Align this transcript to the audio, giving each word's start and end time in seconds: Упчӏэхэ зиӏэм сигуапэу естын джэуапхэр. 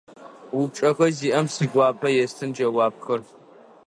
Упчӏэхэ 0.57 1.07
зиӏэм 1.17 1.45
сигуапэу 1.53 2.17
естын 2.25 2.49
джэуапхэр. 2.55 3.21